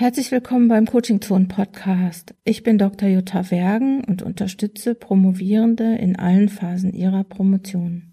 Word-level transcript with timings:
Herzlich 0.00 0.30
willkommen 0.30 0.68
beim 0.68 0.86
Coaching 0.86 1.20
Zone 1.20 1.46
Podcast. 1.46 2.32
Ich 2.44 2.62
bin 2.62 2.78
Dr. 2.78 3.08
Jutta 3.08 3.50
Wergen 3.50 4.04
und 4.04 4.22
unterstütze 4.22 4.94
Promovierende 4.94 5.96
in 5.96 6.14
allen 6.14 6.48
Phasen 6.48 6.92
ihrer 6.92 7.24
Promotion. 7.24 8.12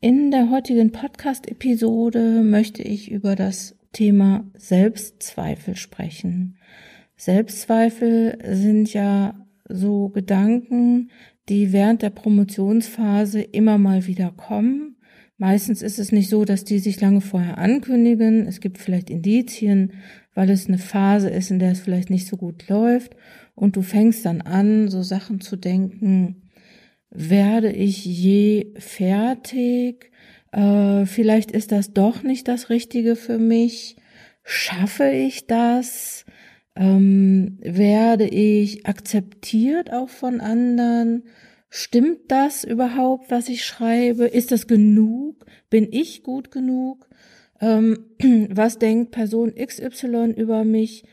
In 0.00 0.30
der 0.30 0.48
heutigen 0.48 0.90
Podcast-Episode 0.90 2.40
möchte 2.42 2.82
ich 2.82 3.10
über 3.10 3.36
das 3.36 3.76
Thema 3.92 4.50
Selbstzweifel 4.56 5.76
sprechen. 5.76 6.56
Selbstzweifel 7.16 8.38
sind 8.42 8.94
ja 8.94 9.34
so 9.68 10.08
Gedanken, 10.08 11.10
die 11.50 11.74
während 11.74 12.00
der 12.00 12.08
Promotionsphase 12.08 13.42
immer 13.42 13.76
mal 13.76 14.06
wieder 14.06 14.30
kommen. 14.34 14.96
Meistens 15.36 15.82
ist 15.82 15.98
es 15.98 16.12
nicht 16.12 16.30
so, 16.30 16.44
dass 16.44 16.64
die 16.64 16.78
sich 16.78 17.00
lange 17.00 17.20
vorher 17.20 17.58
ankündigen. 17.58 18.46
Es 18.46 18.60
gibt 18.60 18.78
vielleicht 18.78 19.10
Indizien, 19.10 19.92
weil 20.34 20.50
es 20.50 20.66
eine 20.66 20.78
Phase 20.78 21.28
ist, 21.28 21.50
in 21.50 21.58
der 21.58 21.72
es 21.72 21.80
vielleicht 21.80 22.10
nicht 22.10 22.26
so 22.26 22.36
gut 22.36 22.68
läuft 22.68 23.14
und 23.54 23.76
du 23.76 23.82
fängst 23.82 24.24
dann 24.24 24.40
an, 24.40 24.88
so 24.88 25.02
Sachen 25.02 25.40
zu 25.40 25.56
denken, 25.56 26.50
werde 27.10 27.70
ich 27.70 28.04
je 28.04 28.72
fertig? 28.78 30.10
Äh, 30.52 31.06
vielleicht 31.06 31.50
ist 31.50 31.72
das 31.72 31.92
doch 31.92 32.22
nicht 32.22 32.48
das 32.48 32.70
Richtige 32.70 33.16
für 33.16 33.38
mich. 33.38 33.96
Schaffe 34.44 35.10
ich 35.10 35.46
das? 35.46 36.24
Ähm, 36.74 37.58
werde 37.60 38.26
ich 38.26 38.86
akzeptiert 38.86 39.92
auch 39.92 40.08
von 40.08 40.40
anderen? 40.40 41.24
Stimmt 41.68 42.30
das 42.30 42.64
überhaupt, 42.64 43.30
was 43.30 43.48
ich 43.48 43.64
schreibe? 43.64 44.26
Ist 44.26 44.52
das 44.52 44.66
genug? 44.66 45.44
Bin 45.70 45.88
ich 45.90 46.22
gut 46.22 46.50
genug? 46.50 47.08
Ähm, 47.62 48.04
was 48.50 48.78
denkt 48.78 49.12
Person 49.12 49.54
XY 49.54 50.34
über 50.36 50.64
mich? 50.64 51.04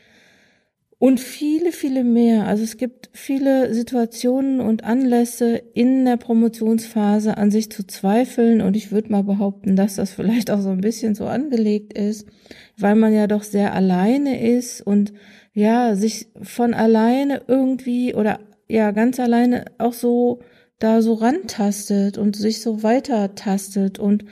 Und 0.98 1.18
viele, 1.18 1.72
viele 1.72 2.04
mehr. 2.04 2.46
Also 2.46 2.62
es 2.62 2.76
gibt 2.76 3.08
viele 3.14 3.72
Situationen 3.72 4.60
und 4.60 4.84
Anlässe 4.84 5.56
in 5.72 6.04
der 6.04 6.18
Promotionsphase 6.18 7.38
an 7.38 7.50
sich 7.50 7.72
zu 7.72 7.86
zweifeln. 7.86 8.60
Und 8.60 8.76
ich 8.76 8.92
würde 8.92 9.10
mal 9.10 9.24
behaupten, 9.24 9.76
dass 9.76 9.94
das 9.96 10.10
vielleicht 10.10 10.50
auch 10.50 10.60
so 10.60 10.68
ein 10.68 10.82
bisschen 10.82 11.14
so 11.14 11.24
angelegt 11.24 11.94
ist, 11.94 12.28
weil 12.76 12.96
man 12.96 13.14
ja 13.14 13.28
doch 13.28 13.44
sehr 13.44 13.72
alleine 13.72 14.46
ist 14.46 14.82
und 14.82 15.14
ja, 15.54 15.96
sich 15.96 16.26
von 16.42 16.74
alleine 16.74 17.42
irgendwie 17.48 18.14
oder 18.14 18.38
ja, 18.68 18.90
ganz 18.90 19.18
alleine 19.18 19.64
auch 19.78 19.94
so 19.94 20.40
da 20.80 21.00
so 21.00 21.14
rantastet 21.14 22.18
und 22.18 22.36
sich 22.36 22.60
so 22.60 22.82
weiter 22.82 23.34
tastet 23.34 23.98
und 23.98 24.26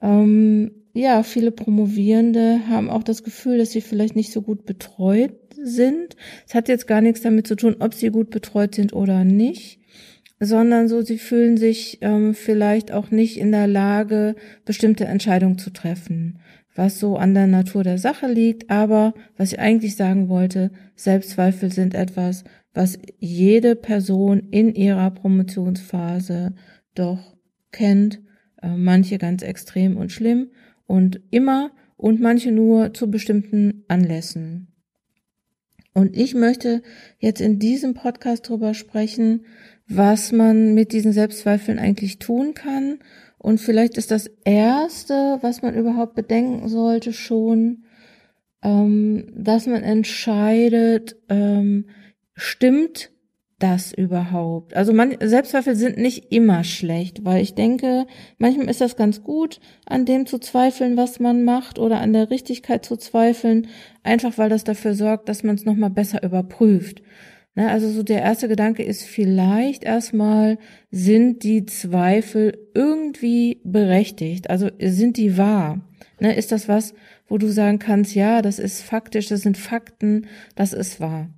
ähm, 0.00 0.70
ja, 0.96 1.22
viele 1.22 1.50
Promovierende 1.50 2.60
haben 2.68 2.88
auch 2.88 3.02
das 3.02 3.22
Gefühl, 3.22 3.58
dass 3.58 3.70
sie 3.70 3.82
vielleicht 3.82 4.16
nicht 4.16 4.32
so 4.32 4.40
gut 4.40 4.64
betreut 4.64 5.34
sind. 5.62 6.16
Es 6.46 6.54
hat 6.54 6.68
jetzt 6.68 6.86
gar 6.86 7.02
nichts 7.02 7.20
damit 7.20 7.46
zu 7.46 7.54
tun, 7.54 7.76
ob 7.80 7.92
sie 7.92 8.08
gut 8.08 8.30
betreut 8.30 8.74
sind 8.74 8.94
oder 8.94 9.22
nicht, 9.22 9.78
sondern 10.40 10.88
so, 10.88 11.02
sie 11.02 11.18
fühlen 11.18 11.58
sich 11.58 11.98
ähm, 12.00 12.34
vielleicht 12.34 12.92
auch 12.92 13.10
nicht 13.10 13.36
in 13.36 13.52
der 13.52 13.66
Lage, 13.66 14.36
bestimmte 14.64 15.04
Entscheidungen 15.04 15.58
zu 15.58 15.70
treffen, 15.70 16.38
was 16.74 16.98
so 16.98 17.16
an 17.16 17.34
der 17.34 17.46
Natur 17.46 17.84
der 17.84 17.98
Sache 17.98 18.26
liegt. 18.26 18.70
Aber 18.70 19.12
was 19.36 19.52
ich 19.52 19.58
eigentlich 19.58 19.96
sagen 19.96 20.30
wollte, 20.30 20.70
Selbstzweifel 20.94 21.70
sind 21.70 21.94
etwas, 21.94 22.44
was 22.72 22.98
jede 23.18 23.76
Person 23.76 24.48
in 24.50 24.74
ihrer 24.74 25.10
Promotionsphase 25.10 26.54
doch 26.94 27.36
kennt, 27.70 28.22
äh, 28.62 28.68
manche 28.68 29.18
ganz 29.18 29.42
extrem 29.42 29.98
und 29.98 30.10
schlimm 30.10 30.48
und 30.86 31.20
immer 31.30 31.70
und 31.96 32.20
manche 32.20 32.52
nur 32.52 32.94
zu 32.94 33.10
bestimmten 33.10 33.84
Anlässen. 33.88 34.68
Und 35.94 36.14
ich 36.14 36.34
möchte 36.34 36.82
jetzt 37.18 37.40
in 37.40 37.58
diesem 37.58 37.94
Podcast 37.94 38.48
darüber 38.48 38.74
sprechen, 38.74 39.46
was 39.88 40.30
man 40.30 40.74
mit 40.74 40.92
diesen 40.92 41.12
Selbstzweifeln 41.12 41.78
eigentlich 41.78 42.18
tun 42.18 42.52
kann. 42.52 42.98
Und 43.38 43.60
vielleicht 43.60 43.96
ist 43.96 44.10
das 44.10 44.26
Erste, 44.44 45.38
was 45.40 45.62
man 45.62 45.74
überhaupt 45.74 46.14
bedenken 46.14 46.68
sollte, 46.68 47.14
schon, 47.14 47.84
ähm, 48.62 49.26
dass 49.34 49.66
man 49.66 49.82
entscheidet, 49.82 51.16
ähm, 51.30 51.86
stimmt 52.34 53.10
das 53.58 53.92
überhaupt? 53.92 54.74
Also 54.74 54.92
man, 54.92 55.16
Selbstzweifel 55.20 55.76
sind 55.76 55.98
nicht 55.98 56.32
immer 56.32 56.64
schlecht, 56.64 57.24
weil 57.24 57.42
ich 57.42 57.54
denke, 57.54 58.06
manchmal 58.38 58.68
ist 58.68 58.80
das 58.80 58.96
ganz 58.96 59.22
gut, 59.22 59.60
an 59.86 60.04
dem 60.04 60.26
zu 60.26 60.38
zweifeln, 60.38 60.96
was 60.96 61.20
man 61.20 61.44
macht 61.44 61.78
oder 61.78 62.00
an 62.00 62.12
der 62.12 62.30
Richtigkeit 62.30 62.84
zu 62.84 62.96
zweifeln, 62.96 63.68
einfach 64.02 64.36
weil 64.38 64.48
das 64.48 64.64
dafür 64.64 64.94
sorgt, 64.94 65.28
dass 65.28 65.42
man 65.42 65.56
es 65.56 65.64
nochmal 65.64 65.90
besser 65.90 66.22
überprüft. 66.22 67.02
Ne, 67.56 67.70
also 67.70 67.90
so 67.90 68.02
der 68.02 68.20
erste 68.20 68.48
Gedanke 68.48 68.82
ist 68.82 69.02
vielleicht 69.04 69.82
erstmal, 69.82 70.58
sind 70.90 71.42
die 71.42 71.64
Zweifel 71.64 72.58
irgendwie 72.74 73.62
berechtigt? 73.64 74.50
Also 74.50 74.68
sind 74.78 75.16
die 75.16 75.38
wahr? 75.38 75.80
Ne, 76.20 76.36
ist 76.36 76.52
das 76.52 76.68
was, 76.68 76.92
wo 77.28 77.38
du 77.38 77.48
sagen 77.48 77.78
kannst, 77.78 78.14
ja, 78.14 78.42
das 78.42 78.58
ist 78.58 78.82
faktisch, 78.82 79.28
das 79.28 79.40
sind 79.40 79.56
Fakten, 79.56 80.26
das 80.54 80.74
ist 80.74 81.00
wahr. 81.00 81.30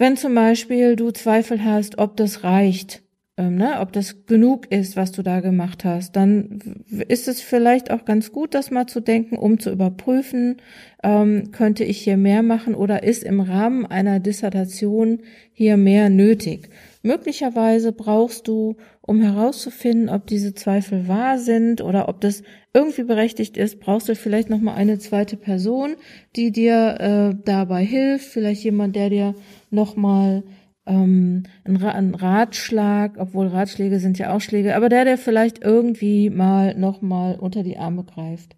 Wenn 0.00 0.16
zum 0.16 0.34
Beispiel 0.34 0.96
du 0.96 1.10
Zweifel 1.10 1.62
hast, 1.62 1.98
ob 1.98 2.16
das 2.16 2.42
reicht, 2.42 3.02
ähm, 3.36 3.56
ne, 3.56 3.80
ob 3.80 3.92
das 3.92 4.24
genug 4.24 4.72
ist, 4.72 4.96
was 4.96 5.12
du 5.12 5.22
da 5.22 5.40
gemacht 5.40 5.84
hast, 5.84 6.16
dann 6.16 6.84
ist 7.08 7.28
es 7.28 7.42
vielleicht 7.42 7.90
auch 7.90 8.06
ganz 8.06 8.32
gut, 8.32 8.54
das 8.54 8.70
mal 8.70 8.86
zu 8.86 9.00
denken, 9.00 9.36
um 9.36 9.60
zu 9.60 9.70
überprüfen, 9.70 10.56
ähm, 11.04 11.50
könnte 11.52 11.84
ich 11.84 11.98
hier 11.98 12.16
mehr 12.16 12.42
machen 12.42 12.74
oder 12.74 13.02
ist 13.02 13.22
im 13.22 13.40
Rahmen 13.40 13.84
einer 13.84 14.20
Dissertation 14.20 15.18
hier 15.52 15.76
mehr 15.76 16.08
nötig. 16.08 16.70
Möglicherweise 17.02 17.92
brauchst 17.92 18.48
du, 18.48 18.78
um 19.10 19.20
herauszufinden, 19.20 20.08
ob 20.08 20.28
diese 20.28 20.54
Zweifel 20.54 21.08
wahr 21.08 21.36
sind 21.36 21.80
oder 21.80 22.08
ob 22.08 22.20
das 22.20 22.44
irgendwie 22.72 23.02
berechtigt 23.02 23.56
ist, 23.56 23.80
brauchst 23.80 24.08
du 24.08 24.14
vielleicht 24.14 24.50
noch 24.50 24.60
mal 24.60 24.74
eine 24.74 25.00
zweite 25.00 25.36
Person, 25.36 25.96
die 26.36 26.52
dir 26.52 27.00
äh, 27.00 27.36
dabei 27.44 27.84
hilft, 27.84 28.26
vielleicht 28.26 28.62
jemand, 28.62 28.94
der 28.94 29.10
dir 29.10 29.34
nochmal 29.68 30.44
ähm, 30.86 31.42
einen 31.64 32.14
Ratschlag, 32.14 33.16
obwohl 33.18 33.48
Ratschläge 33.48 33.98
sind 33.98 34.16
ja 34.16 34.32
auch 34.32 34.40
Schläge, 34.40 34.76
aber 34.76 34.88
der, 34.88 35.04
der 35.04 35.18
vielleicht 35.18 35.60
irgendwie 35.60 36.30
mal 36.30 36.76
nochmal 36.76 37.34
unter 37.34 37.64
die 37.64 37.78
Arme 37.78 38.04
greift. 38.04 38.54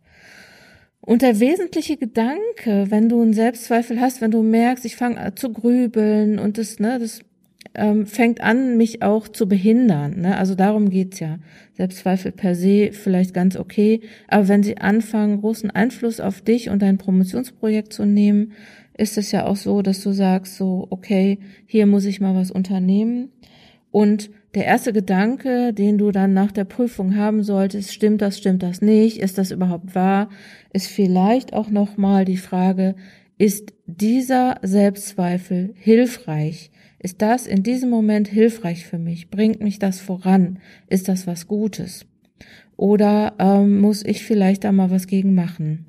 Und 1.01 1.23
der 1.23 1.41
wesentliche 1.41 1.97
Gedanke, 1.97 2.91
wenn 2.91 3.09
du 3.09 3.23
einen 3.23 3.33
Selbstzweifel 3.33 4.03
hast, 4.03 4.21
wenn 4.21 4.31
du 4.31 4.43
merkst, 4.43 4.85
ich 4.85 4.97
fange 4.97 5.35
zu 5.35 5.51
grübeln 5.51 6.39
und 6.39 6.59
das, 6.59 6.79
ne, 6.79 6.99
das 6.99 7.23
ähm, 7.75 8.07
fängt 8.07 8.41
an, 8.41 8.77
mich 8.77 9.03
auch 9.03 9.29
zu 9.29 9.49
behindern. 9.49 10.21
Ne? 10.21 10.37
Also 10.37 10.55
darum 10.55 10.91
geht's 10.91 11.21
ja. 11.21 11.39
Selbstzweifel 11.75 12.33
per 12.33 12.55
se 12.55 12.91
vielleicht 12.93 13.33
ganz 13.33 13.57
okay, 13.57 14.03
aber 14.29 14.49
wenn 14.49 14.63
sie 14.63 14.77
anfangen, 14.77 15.41
großen 15.41 15.71
Einfluss 15.71 16.21
auf 16.21 16.43
dich 16.43 16.69
und 16.69 16.83
dein 16.83 16.99
Promotionsprojekt 16.99 17.93
zu 17.93 18.05
nehmen, 18.05 18.53
ist 18.97 19.17
es 19.17 19.33
ja 19.33 19.47
auch 19.47 19.57
so, 19.57 19.81
dass 19.81 20.03
du 20.03 20.13
sagst 20.13 20.57
so, 20.57 20.87
okay, 20.91 21.39
hier 21.67 21.87
muss 21.87 22.05
ich 22.05 22.21
mal 22.21 22.35
was 22.35 22.51
unternehmen. 22.51 23.31
Und 23.91 24.31
der 24.55 24.67
erste 24.67 24.93
Gedanke, 24.93 25.73
den 25.73 25.97
du 25.97 26.11
dann 26.11 26.35
nach 26.35 26.53
der 26.53 26.65
Prüfung 26.65 27.17
haben 27.17 27.43
solltest, 27.43 27.93
stimmt 27.93 28.21
das, 28.21 28.37
stimmt 28.37 28.63
das 28.63 28.83
nicht, 28.83 29.19
ist 29.19 29.39
das 29.39 29.51
überhaupt 29.51 29.95
wahr, 29.95 30.29
ist 30.75 30.89
vielleicht 30.89 31.55
auch 31.55 31.71
nochmal 31.71 32.27
die 32.27 32.37
Frage, 32.37 32.95
ist 33.39 33.73
dieser 33.87 34.59
Selbstzweifel 34.63 35.75
hilfreich? 35.77 36.71
Ist 37.03 37.21
das 37.21 37.49
in 37.49 37.65
diesem 37.65 37.91
Moment 37.91 38.29
hilfreich 38.29 38.87
für 38.87 38.99
mich? 38.99 39.29
Bringt 39.29 39.61
mich 39.61 39.81
das 39.81 39.99
voran? 40.01 40.61
Ist 40.89 41.09
das 41.09 41.27
was 41.27 41.49
Gutes? 41.49 42.07
Oder 42.77 43.35
ähm, 43.39 43.81
muss 43.81 44.05
ich 44.05 44.25
vielleicht 44.25 44.65
da 44.65 44.73
mal 44.73 44.91
was 44.91 45.09
gegen 45.09 45.35
machen? 45.35 45.87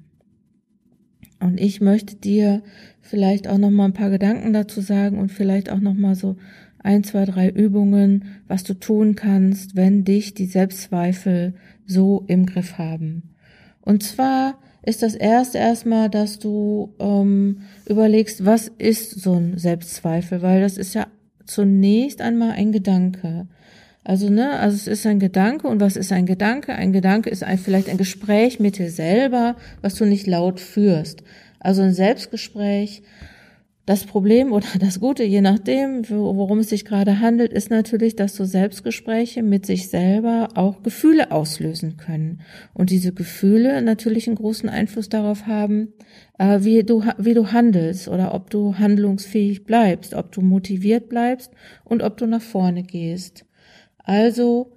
Und 1.39 1.59
ich 1.59 1.81
möchte 1.81 2.15
dir 2.15 2.63
vielleicht 3.01 3.47
auch 3.47 3.57
noch 3.57 3.69
mal 3.69 3.85
ein 3.85 3.93
paar 3.93 4.09
Gedanken 4.09 4.53
dazu 4.53 4.81
sagen 4.81 5.19
und 5.19 5.31
vielleicht 5.31 5.69
auch 5.69 5.79
noch 5.79 5.93
mal 5.93 6.15
so 6.15 6.37
ein, 6.79 7.03
zwei, 7.03 7.25
drei 7.25 7.49
Übungen, 7.49 8.25
was 8.47 8.63
du 8.63 8.73
tun 8.73 9.15
kannst, 9.15 9.75
wenn 9.75 10.03
dich 10.03 10.33
die 10.33 10.45
Selbstzweifel 10.45 11.53
so 11.85 12.23
im 12.27 12.45
Griff 12.45 12.77
haben. 12.77 13.35
Und 13.81 14.03
zwar 14.03 14.57
ist 14.85 15.01
das 15.01 15.15
erste 15.15 15.57
erstmal, 15.57 16.09
dass 16.09 16.39
du 16.39 16.93
ähm, 16.99 17.61
überlegst, 17.87 18.45
was 18.45 18.67
ist 18.77 19.21
so 19.21 19.33
ein 19.33 19.57
Selbstzweifel, 19.57 20.41
weil 20.41 20.61
das 20.61 20.77
ist 20.77 20.93
ja 20.93 21.07
zunächst 21.45 22.21
einmal 22.21 22.51
ein 22.51 22.71
Gedanke. 22.71 23.47
Also, 24.03 24.29
ne, 24.29 24.59
also 24.59 24.75
es 24.75 24.87
ist 24.87 25.05
ein 25.05 25.19
Gedanke 25.19 25.67
und 25.67 25.79
was 25.79 25.95
ist 25.95 26.11
ein 26.11 26.25
Gedanke? 26.25 26.73
Ein 26.73 26.91
Gedanke 26.91 27.29
ist 27.29 27.43
ein, 27.43 27.57
vielleicht 27.57 27.87
ein 27.87 27.97
Gespräch 27.97 28.59
mit 28.59 28.77
dir 28.77 28.91
selber, 28.91 29.55
was 29.81 29.95
du 29.95 30.05
nicht 30.05 30.27
laut 30.27 30.59
führst. 30.59 31.23
Also 31.59 31.81
ein 31.81 31.93
Selbstgespräch, 31.93 33.03
das 33.85 34.05
Problem 34.05 34.53
oder 34.53 34.67
das 34.79 34.99
Gute, 34.99 35.23
je 35.23 35.41
nachdem, 35.41 36.09
worum 36.09 36.59
es 36.59 36.69
sich 36.69 36.85
gerade 36.85 37.19
handelt, 37.19 37.51
ist 37.51 37.69
natürlich, 37.69 38.15
dass 38.15 38.35
so 38.35 38.45
Selbstgespräche 38.45 39.43
mit 39.43 39.65
sich 39.65 39.89
selber 39.89 40.49
auch 40.55 40.83
Gefühle 40.83 41.31
auslösen 41.31 41.97
können. 41.97 42.41
Und 42.73 42.89
diese 42.89 43.13
Gefühle 43.13 43.81
natürlich 43.81 44.27
einen 44.27 44.37
großen 44.37 44.69
Einfluss 44.69 45.09
darauf 45.09 45.47
haben, 45.47 45.93
äh, 46.39 46.59
wie 46.61 46.83
du, 46.83 47.03
wie 47.17 47.33
du 47.33 47.51
handelst 47.51 48.07
oder 48.07 48.33
ob 48.33 48.49
du 48.49 48.77
handlungsfähig 48.77 49.65
bleibst, 49.65 50.13
ob 50.13 50.31
du 50.31 50.41
motiviert 50.41 51.09
bleibst 51.09 51.51
und 51.83 52.03
ob 52.03 52.17
du 52.17 52.25
nach 52.25 52.41
vorne 52.41 52.83
gehst. 52.83 53.45
Also 53.97 54.71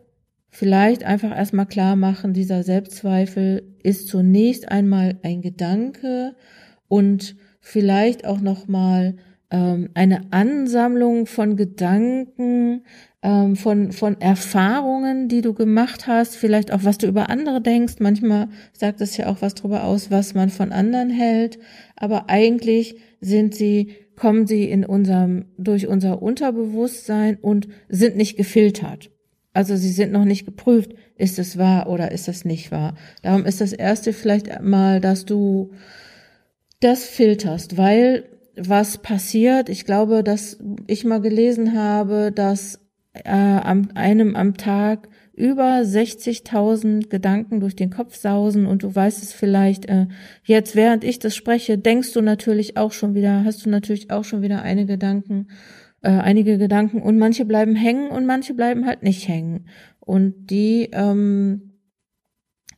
vielleicht 0.49 1.05
einfach 1.05 1.37
erstmal 1.37 1.67
klar 1.67 1.97
machen, 1.97 2.33
dieser 2.33 2.63
Selbstzweifel 2.63 3.63
ist 3.83 4.09
zunächst 4.09 4.69
einmal 4.69 5.19
ein 5.23 5.43
Gedanke 5.43 6.35
und 6.89 7.37
vielleicht 7.67 8.25
auch 8.25 8.41
noch 8.41 8.69
mal 8.69 9.17
ähm, 9.51 9.91
eine 9.95 10.21
Ansammlung 10.31 11.27
von 11.27 11.57
Gedanken, 11.57 12.85
ähm, 13.23 13.57
von 13.57 13.91
von 13.91 14.21
Erfahrungen, 14.21 15.29
die 15.29 15.41
du 15.41 15.53
gemacht 15.53 16.07
hast, 16.07 16.37
vielleicht 16.37 16.73
auch 16.73 16.85
was 16.85 16.99
du 16.99 17.09
über 17.09 17.29
andere 17.29 17.61
denkst. 17.61 17.95
Manchmal 17.99 18.49
sagt 18.73 19.01
es 19.01 19.17
ja 19.17 19.27
auch 19.27 19.43
was 19.43 19.57
darüber 19.57 19.83
aus, 19.83 20.13
was 20.13 20.33
man 20.35 20.49
von 20.49 20.71
anderen 20.71 21.11
hält, 21.11 21.59
aber 21.97 22.31
eigentlich 22.31 23.01
sind 23.21 23.57
sie 23.57 23.97
kommen 24.15 24.47
sie 24.47 24.71
in 24.71 24.85
unserem 24.85 25.47
durch 25.59 25.89
unser 25.89 26.23
Unterbewusstsein 26.23 27.37
und 27.37 27.67
sind 27.89 28.17
nicht 28.17 28.37
gefiltert. 28.37 29.11
Also 29.55 29.75
sie 29.75 29.91
sind 29.91 30.13
noch 30.13 30.25
nicht 30.25 30.45
geprüft, 30.45 30.95
ist 31.17 31.41
es 31.41 31.59
wahr 31.59 31.89
oder 31.89 32.13
ist 32.13 32.29
es 32.29 32.45
nicht 32.45 32.71
wahr. 32.71 32.95
Darum 33.23 33.45
ist 33.45 33.61
das 33.61 33.73
erste 33.73 34.13
vielleicht 34.13 34.63
mal, 34.63 35.01
dass 35.01 35.25
du 35.25 35.73
das 36.81 37.05
filterst, 37.05 37.77
weil 37.77 38.25
was 38.57 38.99
passiert, 38.99 39.69
ich 39.69 39.85
glaube, 39.85 40.23
dass 40.23 40.59
ich 40.87 41.05
mal 41.05 41.21
gelesen 41.21 41.79
habe, 41.79 42.33
dass 42.33 42.81
äh, 43.13 43.31
am 43.31 43.91
einem 43.95 44.35
am 44.37 44.57
Tag 44.57 45.09
über 45.35 45.81
60.000 45.81 47.09
Gedanken 47.09 47.61
durch 47.61 47.77
den 47.77 47.91
Kopf 47.91 48.17
sausen 48.17 48.67
und 48.67 48.83
du 48.83 48.95
weißt 48.95 49.23
es 49.23 49.35
vielleicht 49.35 49.87
äh, 49.87 50.07
jetzt, 50.45 50.75
während 50.75 51.05
ich 51.05 51.19
das 51.19 51.37
spreche, 51.37 51.77
denkst 51.77 52.13
du 52.13 52.23
natürlich 52.23 52.79
auch 52.79 52.93
schon 52.93 53.15
wieder, 53.15 53.45
hast 53.45 53.65
du 53.65 53.71
natürlich 53.71 54.11
auch 54.11 54.25
schon 54.25 54.41
wieder 54.41 54.63
einige 54.63 54.95
Gedanken, 54.95 55.49
äh, 56.01 56.09
einige 56.09 56.57
Gedanken 56.57 57.03
und 57.03 57.19
manche 57.19 57.45
bleiben 57.45 57.77
hängen 57.77 58.09
und 58.09 58.25
manche 58.25 58.55
bleiben 58.55 58.87
halt 58.87 59.03
nicht 59.03 59.29
hängen. 59.29 59.67
Und 60.01 60.51
die 60.51 60.89
ähm, 60.93 61.66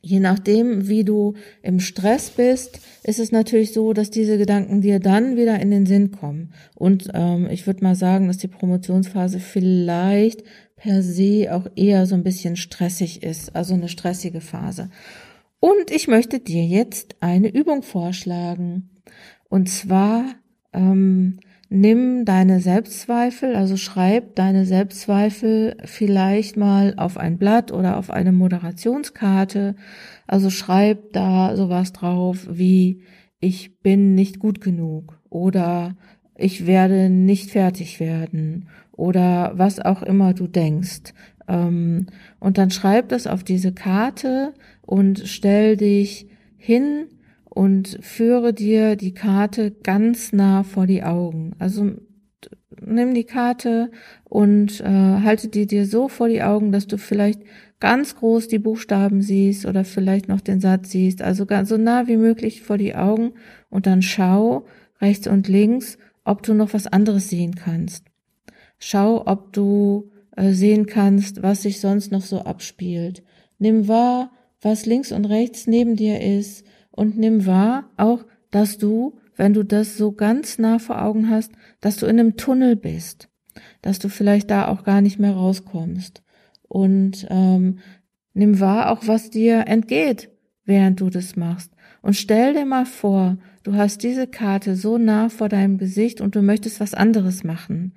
Je 0.01 0.19
nachdem, 0.19 0.87
wie 0.87 1.03
du 1.03 1.33
im 1.61 1.79
Stress 1.79 2.29
bist, 2.29 2.79
ist 3.03 3.19
es 3.19 3.31
natürlich 3.33 3.73
so, 3.73 3.91
dass 3.91 4.09
diese 4.09 4.37
Gedanken 4.37 4.81
dir 4.81 4.99
dann 4.99 5.35
wieder 5.35 5.59
in 5.59 5.71
den 5.71 5.85
Sinn 5.85 6.11
kommen. 6.11 6.53
Und 6.75 7.09
ähm, 7.13 7.47
ich 7.51 7.67
würde 7.67 7.83
mal 7.83 7.95
sagen, 7.95 8.27
dass 8.27 8.37
die 8.37 8.47
Promotionsphase 8.47 9.39
vielleicht 9.39 10.43
per 10.77 11.03
se 11.03 11.49
auch 11.53 11.67
eher 11.75 12.05
so 12.05 12.15
ein 12.15 12.23
bisschen 12.23 12.55
stressig 12.55 13.23
ist, 13.23 13.55
also 13.55 13.73
eine 13.73 13.89
stressige 13.89 14.39
Phase. 14.39 14.89
Und 15.59 15.91
ich 15.91 16.07
möchte 16.07 16.39
dir 16.39 16.65
jetzt 16.65 17.17
eine 17.19 17.49
Übung 17.49 17.83
vorschlagen. 17.83 18.89
Und 19.49 19.67
zwar 19.67 20.23
ähm, 20.71 21.39
nimm 21.69 22.25
deine 22.25 22.59
Selbstzweifel, 22.59 23.55
also 23.55 23.77
schreib 23.77 24.35
deine 24.35 24.65
Selbstzweifel 24.65 25.77
vielleicht 25.85 26.57
mal 26.57 26.95
auf 26.97 27.17
ein 27.17 27.37
Blatt 27.37 27.71
oder 27.71 27.97
auf 27.97 28.09
eine 28.09 28.31
Moderationskarte. 28.31 29.75
Also 30.27 30.49
schreib 30.49 31.13
da 31.13 31.55
sowas 31.55 31.93
drauf 31.93 32.47
wie 32.49 33.01
ich 33.39 33.79
bin 33.81 34.15
nicht 34.15 34.39
gut 34.39 34.61
genug 34.61 35.19
oder 35.29 35.95
ich 36.35 36.65
werde 36.65 37.09
nicht 37.09 37.51
fertig 37.51 37.99
werden 37.99 38.67
oder 38.91 39.53
was 39.55 39.79
auch 39.79 40.01
immer 40.01 40.33
du 40.33 40.47
denkst. 40.47 41.13
Ähm, 41.47 42.07
und 42.39 42.57
dann 42.57 42.71
schreib 42.71 43.09
das 43.09 43.27
auf 43.27 43.43
diese 43.43 43.73
Karte 43.73 44.53
und 44.81 45.21
stell 45.25 45.77
dich 45.77 46.27
hin 46.57 47.05
und 47.59 47.99
führe 47.99 48.53
dir 48.53 48.95
die 48.95 49.13
Karte 49.13 49.71
ganz 49.71 50.31
nah 50.31 50.63
vor 50.63 50.87
die 50.87 51.03
Augen. 51.03 51.57
Also 51.59 51.91
nimm 52.79 53.13
die 53.13 53.25
Karte 53.25 53.91
und 54.23 54.79
äh, 54.79 54.85
halte 54.85 55.49
die 55.49 55.67
dir 55.67 55.85
so 55.85 56.07
vor 56.07 56.29
die 56.29 56.41
Augen, 56.41 56.71
dass 56.71 56.87
du 56.87 56.97
vielleicht 56.97 57.41
ganz 57.81 58.15
groß 58.15 58.47
die 58.47 58.59
Buchstaben 58.59 59.21
siehst 59.21 59.65
oder 59.65 59.83
vielleicht 59.83 60.29
noch 60.29 60.39
den 60.39 60.61
Satz 60.61 60.91
siehst. 60.91 61.21
Also 61.21 61.45
ganz 61.45 61.67
so 61.67 61.75
nah 61.75 62.07
wie 62.07 62.15
möglich 62.15 62.61
vor 62.61 62.77
die 62.77 62.95
Augen 62.95 63.33
und 63.69 63.87
dann 63.87 64.01
schau 64.01 64.65
rechts 65.01 65.27
und 65.27 65.49
links, 65.49 65.97
ob 66.23 66.43
du 66.43 66.53
noch 66.53 66.73
was 66.73 66.87
anderes 66.87 67.27
sehen 67.27 67.55
kannst. 67.55 68.05
Schau, 68.77 69.27
ob 69.27 69.51
du 69.51 70.11
äh, 70.37 70.53
sehen 70.53 70.85
kannst, 70.85 71.43
was 71.43 71.63
sich 71.63 71.81
sonst 71.81 72.13
noch 72.13 72.21
so 72.21 72.39
abspielt. 72.39 73.21
Nimm 73.57 73.89
wahr, 73.89 74.31
was 74.61 74.85
links 74.85 75.11
und 75.11 75.25
rechts 75.25 75.67
neben 75.67 75.97
dir 75.97 76.21
ist 76.21 76.63
und 76.99 77.17
nimm 77.17 77.45
wahr 77.45 77.89
auch, 77.95 78.25
dass 78.51 78.77
du, 78.77 79.17
wenn 79.37 79.53
du 79.53 79.63
das 79.63 79.95
so 79.95 80.11
ganz 80.11 80.59
nah 80.59 80.79
vor 80.79 81.01
Augen 81.01 81.29
hast, 81.29 81.53
dass 81.79 81.95
du 81.95 82.05
in 82.05 82.19
einem 82.19 82.35
Tunnel 82.35 82.75
bist, 82.75 83.29
dass 83.81 83.99
du 83.99 84.09
vielleicht 84.09 84.51
da 84.51 84.67
auch 84.67 84.83
gar 84.83 84.99
nicht 84.99 85.17
mehr 85.17 85.31
rauskommst. 85.31 86.21
Und 86.67 87.25
ähm, 87.29 87.79
nimm 88.33 88.59
wahr 88.59 88.91
auch, 88.91 89.07
was 89.07 89.29
dir 89.29 89.65
entgeht, 89.67 90.29
während 90.65 90.99
du 90.99 91.09
das 91.09 91.37
machst. 91.37 91.71
Und 92.01 92.17
stell 92.17 92.53
dir 92.53 92.65
mal 92.65 92.85
vor, 92.85 93.37
du 93.63 93.75
hast 93.75 94.03
diese 94.03 94.27
Karte 94.27 94.75
so 94.75 94.97
nah 94.97 95.29
vor 95.29 95.47
deinem 95.47 95.77
Gesicht 95.77 96.19
und 96.19 96.35
du 96.35 96.41
möchtest 96.41 96.81
was 96.81 96.93
anderes 96.93 97.45
machen 97.45 97.93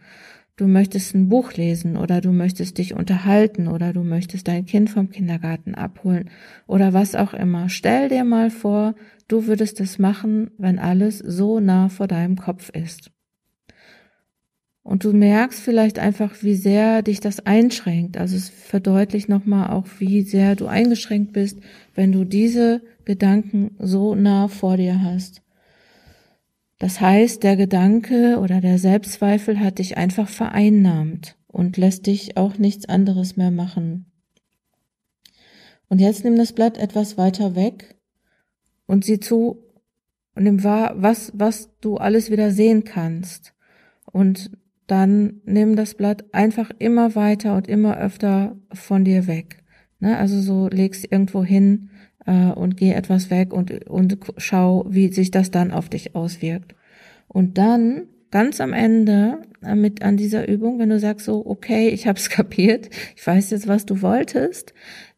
du 0.57 0.67
möchtest 0.67 1.15
ein 1.15 1.29
Buch 1.29 1.53
lesen 1.55 1.97
oder 1.97 2.21
du 2.21 2.33
möchtest 2.33 2.79
dich 2.79 2.95
unterhalten 2.95 3.69
oder 3.69 3.93
du 3.93 4.03
möchtest 4.03 4.49
dein 4.49 4.67
Kind 4.67 4.91
vom 4.91 5.11
Kindergarten 5.11 5.75
abholen 5.75 6.31
oder 6.67 6.93
was 6.93 7.15
auch 7.15 7.35
immer. 7.35 7.69
Stell 7.69 8.09
dir 8.09 8.25
mal 8.25 8.51
vor, 8.51 8.95
du 9.29 9.47
würdest 9.47 9.81
es 9.81 9.99
machen, 9.99 10.51
wenn 10.59 10.79
alles 10.79 11.19
so 11.19 11.61
nah 11.61 11.89
vor 11.89 12.07
deinem 12.07 12.37
Kopf 12.37 12.71
ist. 12.71 13.11
Und 14.85 15.05
du 15.05 15.13
merkst 15.13 15.61
vielleicht 15.61 16.01
einfach, 16.01 16.43
wie 16.43 16.57
sehr 16.57 17.03
dich 17.03 17.21
das 17.21 17.47
einschränkt. 17.47 18.17
Also 18.17 18.37
es 18.37 18.49
verdeutlicht 18.49 19.29
nochmal 19.29 19.71
auch, 19.71 19.87
wie 19.99 20.23
sehr 20.23 20.57
du 20.57 20.67
eingeschränkt 20.67 21.33
bist, 21.33 21.61
wenn 21.95 22.11
du 22.11 22.25
diese 22.25 22.83
Gedanken 23.05 23.77
so 23.79 24.17
nah 24.17 24.49
vor 24.49 24.77
dir 24.77 25.01
hast. 25.01 25.43
Das 26.83 27.01
heißt, 27.01 27.45
der 27.45 27.55
Gedanke 27.55 28.41
oder 28.41 28.61
der 28.61 28.77
Selbstzweifel 28.77 29.61
hat 29.61 29.79
dich 29.79 29.99
einfach 29.99 30.29
vereinnahmt 30.29 31.37
und 31.47 31.77
lässt 31.77 32.09
dich 32.09 32.37
auch 32.37 32.59
nichts 32.59 32.89
anderes 32.89 33.37
mehr 33.37 33.53
machen. 33.53 34.11
Und 35.89 36.01
jetzt 36.01 36.25
nimm 36.25 36.35
das 36.35 36.53
Blatt 36.53 36.79
etwas 36.79 37.17
weiter 37.17 37.55
weg 37.55 37.95
und 38.87 39.05
sieh 39.05 39.21
zu 39.21 39.63
und 40.35 40.43
nimm 40.43 40.65
wahr, 40.65 40.95
was, 40.97 41.31
was 41.37 41.71
du 41.81 41.99
alles 41.99 42.33
wieder 42.33 42.51
sehen 42.51 42.83
kannst. 42.83 43.55
Und 44.11 44.51
dann 44.89 45.41
nimm 45.45 45.77
das 45.77 45.95
Blatt 45.95 46.35
einfach 46.35 46.73
immer 46.81 47.15
weiter 47.15 47.55
und 47.55 47.69
immer 47.69 47.97
öfter 47.97 48.57
von 48.73 49.05
dir 49.05 49.29
weg. 49.29 49.63
Ne? 50.01 50.19
Also 50.19 50.41
so 50.41 50.67
legst 50.67 51.07
irgendwo 51.13 51.45
hin, 51.45 51.91
äh, 52.27 52.53
und 52.53 52.77
geh 52.77 52.93
etwas 52.93 53.31
weg 53.31 53.53
und, 53.53 53.89
und 53.89 54.19
schau, 54.37 54.87
wie 54.89 55.13
sich 55.13 55.31
das 55.31 55.51
dann 55.51 55.71
auf 55.71 55.89
dich 55.89 56.15
auswirkt. 56.15 56.75
Und 57.29 57.59
dann 57.59 58.05
ganz 58.31 58.61
am 58.61 58.73
Ende 58.73 59.43
äh, 59.63 59.75
mit 59.75 60.03
an 60.03 60.17
dieser 60.17 60.49
Übung, 60.49 60.79
wenn 60.79 60.91
du 60.91 60.99
sagst 60.99 61.27
so, 61.27 61.47
okay, 61.47 61.89
ich 61.89 62.07
habe 62.07 62.19
es 62.19 62.31
kapiert, 62.31 62.91
ich 63.17 63.27
weiß 63.27 63.51
jetzt, 63.51 63.69
was 63.69 63.87
du 63.87 64.03
wolltest, 64.03 64.75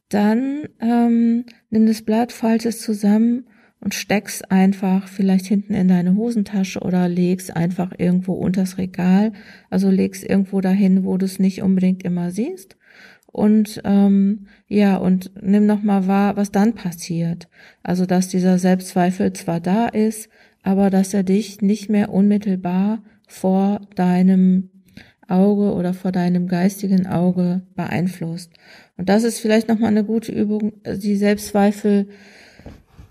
dann 0.08 0.68
ähm, 0.80 1.44
nimm 1.70 1.86
das 1.86 2.02
Blatt, 2.02 2.30
falte 2.32 2.68
es 2.68 2.80
zusammen 2.80 3.46
und 3.80 3.94
steck's 3.94 4.42
einfach 4.42 5.08
vielleicht 5.08 5.46
hinten 5.46 5.74
in 5.74 5.88
deine 5.88 6.14
Hosentasche 6.14 6.80
oder 6.80 7.08
leg's 7.08 7.50
einfach 7.50 7.92
irgendwo 7.98 8.34
unters 8.34 8.78
Regal. 8.78 9.32
Also 9.70 9.90
leg's 9.90 10.22
irgendwo 10.22 10.60
dahin, 10.60 11.04
wo 11.04 11.16
du 11.18 11.26
es 11.26 11.38
nicht 11.38 11.62
unbedingt 11.62 12.02
immer 12.02 12.30
siehst 12.30 12.76
und 13.34 13.82
ähm, 13.84 14.46
ja 14.68 14.96
und 14.96 15.32
nimm 15.42 15.66
noch 15.66 15.82
mal 15.82 16.06
wahr, 16.06 16.36
was 16.36 16.52
dann 16.52 16.74
passiert. 16.74 17.48
Also 17.82 18.06
dass 18.06 18.28
dieser 18.28 18.58
Selbstzweifel 18.58 19.32
zwar 19.32 19.58
da 19.58 19.88
ist, 19.88 20.28
aber 20.62 20.88
dass 20.88 21.12
er 21.12 21.24
dich 21.24 21.60
nicht 21.60 21.90
mehr 21.90 22.12
unmittelbar 22.12 23.02
vor 23.26 23.80
deinem 23.96 24.70
Auge 25.26 25.74
oder 25.74 25.94
vor 25.94 26.12
deinem 26.12 26.46
geistigen 26.46 27.08
Auge 27.08 27.62
beeinflusst. 27.74 28.52
Und 28.96 29.08
das 29.08 29.24
ist 29.24 29.40
vielleicht 29.40 29.66
noch 29.66 29.80
mal 29.80 29.88
eine 29.88 30.04
gute 30.04 30.30
Übung, 30.30 30.74
die 30.86 31.16
Selbstzweifel 31.16 32.08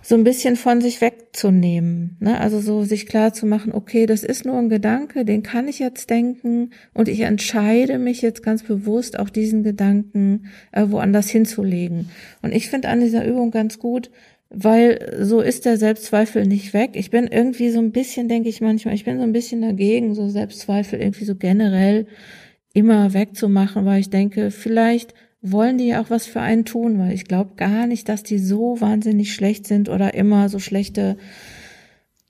so 0.04 0.16
ein 0.16 0.26
bisschen 0.26 0.58
von 0.58 0.82
sich 0.82 1.00
wegzunehmen. 1.00 2.18
Ne? 2.20 2.40
Also 2.40 2.60
so 2.60 2.84
sich 2.84 3.06
klar 3.06 3.34
zu 3.34 3.46
machen, 3.46 3.72
okay, 3.72 4.06
das 4.06 4.24
ist 4.24 4.46
nur 4.46 4.58
ein 4.58 4.68
Gedanke, 4.68 5.24
den 5.24 5.44
kann 5.44 5.70
ich 5.70 5.80
jetzt 5.80 6.10
denken 6.10 6.72
und 6.94 7.08
ich 7.08 7.22
entscheide 7.22 7.98
mich 7.98 8.22
jetzt 8.22 8.44
ganz 8.44 8.64
bewusst, 8.64 9.18
auch 9.18 9.30
diesen 9.30 9.64
Gedanken 9.64 10.48
äh, 10.74 10.86
woanders 10.90 11.30
hinzulegen. 11.30 12.10
Und 12.42 12.54
ich 12.54 12.70
finde 12.70 12.90
an 12.90 13.00
dieser 13.00 13.26
Übung 13.26 13.50
ganz 13.50 13.80
gut, 13.80 14.12
weil 14.50 15.16
so 15.22 15.40
ist 15.40 15.66
der 15.66 15.78
Selbstzweifel 15.78 16.46
nicht 16.46 16.74
weg. 16.74 16.92
Ich 16.94 17.10
bin 17.10 17.28
irgendwie 17.28 17.70
so 17.70 17.80
ein 17.80 17.92
bisschen, 17.92 18.28
denke 18.28 18.50
ich 18.50 18.60
manchmal, 18.60 18.94
ich 18.94 19.06
bin 19.06 19.18
so 19.18 19.24
ein 19.24 19.34
bisschen 19.34 19.62
dagegen, 19.62 20.14
so 20.16 20.28
Selbstzweifel 20.28 21.00
irgendwie 21.00 21.26
so 21.26 21.36
generell 21.36 22.08
immer 22.74 23.14
wegzumachen, 23.14 23.86
weil 23.86 24.02
ich 24.02 24.10
denke, 24.10 24.52
vielleicht 24.52 25.14
wollen 25.44 25.78
die 25.78 25.88
ja 25.88 26.02
auch 26.02 26.10
was 26.10 26.26
für 26.26 26.40
einen 26.40 26.64
tun, 26.64 26.98
weil 26.98 27.12
ich 27.12 27.26
glaube 27.26 27.56
gar 27.58 27.86
nicht, 27.86 28.08
dass 28.08 28.24
die 28.24 28.40
so 28.40 28.80
wahnsinnig 28.80 29.34
schlecht 29.34 29.68
sind 29.68 29.90
oder 29.90 30.14
immer 30.14 30.48
so 30.48 30.58
schlechte, 30.58 31.18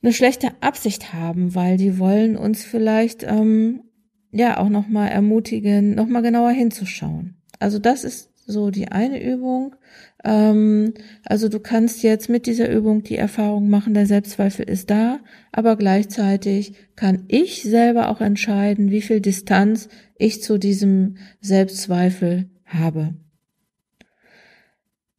eine 0.02 0.12
schlechte 0.12 0.50
Absicht 0.62 1.14
haben, 1.14 1.54
weil 1.54 1.78
die 1.78 2.00
wollen 2.00 2.36
uns 2.36 2.64
vielleicht 2.64 3.24
ähm, 3.24 3.84
ja 4.32 4.58
auch 4.58 4.70
nochmal 4.70 5.10
ermutigen, 5.10 5.94
nochmal 5.94 6.24
genauer 6.24 6.50
hinzuschauen. 6.52 7.36
Also 7.60 7.78
das 7.78 8.04
ist 8.04 8.32
so 8.48 8.72
die 8.72 8.88
eine 8.88 9.24
Übung. 9.24 9.76
Ähm, 10.24 10.96
also 11.24 11.50
du 11.50 11.60
kannst 11.60 12.02
jetzt 12.02 12.30
mit 12.30 12.48
dieser 12.48 12.70
Übung 12.70 13.04
die 13.04 13.16
Erfahrung 13.16 13.70
machen, 13.70 13.94
der 13.94 14.08
Selbstzweifel 14.08 14.68
ist 14.68 14.90
da, 14.90 15.20
aber 15.52 15.76
gleichzeitig 15.76 16.74
kann 16.96 17.26
ich 17.28 17.62
selber 17.62 18.10
auch 18.10 18.22
entscheiden, 18.22 18.90
wie 18.90 19.02
viel 19.02 19.22
Distanz 19.22 19.88
ich 20.18 20.42
zu 20.42 20.58
diesem 20.58 21.18
Selbstzweifel 21.42 22.50
habe. 22.74 23.14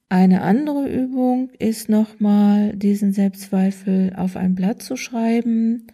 Eine 0.08 0.42
andere 0.42 0.88
Übung 0.88 1.50
ist 1.58 1.88
nochmal 1.88 2.76
diesen 2.76 3.12
Selbstzweifel 3.12 4.12
auf 4.16 4.36
ein 4.36 4.54
Blatt 4.54 4.82
zu 4.82 4.96
schreiben 4.96 5.88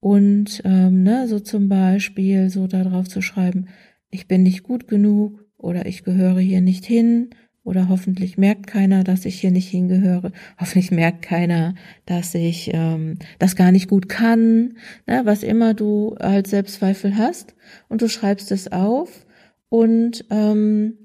und 0.00 0.62
ähm, 0.64 1.04
ne, 1.04 1.28
so 1.28 1.38
zum 1.38 1.68
Beispiel 1.68 2.50
so 2.50 2.66
darauf 2.66 3.08
zu 3.08 3.22
schreiben, 3.22 3.68
ich 4.10 4.26
bin 4.26 4.42
nicht 4.42 4.64
gut 4.64 4.88
genug 4.88 5.44
oder 5.56 5.86
ich 5.86 6.02
gehöre 6.02 6.40
hier 6.40 6.60
nicht 6.60 6.84
hin 6.84 7.30
oder 7.62 7.88
hoffentlich 7.88 8.36
merkt 8.36 8.66
keiner, 8.66 9.04
dass 9.04 9.24
ich 9.24 9.40
hier 9.40 9.52
nicht 9.52 9.68
hingehöre. 9.68 10.32
Hoffentlich 10.58 10.90
merkt 10.90 11.22
keiner, 11.22 11.76
dass 12.04 12.34
ich 12.34 12.70
ähm, 12.74 13.18
das 13.38 13.54
gar 13.54 13.70
nicht 13.70 13.88
gut 13.88 14.08
kann. 14.08 14.74
Ne, 15.06 15.22
was 15.24 15.44
immer 15.44 15.72
du 15.72 16.14
als 16.14 16.50
Selbstzweifel 16.50 17.16
hast 17.16 17.54
und 17.88 18.02
du 18.02 18.08
schreibst 18.08 18.50
es 18.50 18.72
auf 18.72 19.24
und 19.72 20.26
ähm, 20.28 20.98